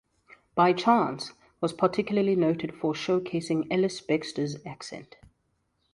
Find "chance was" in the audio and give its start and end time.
0.73-1.73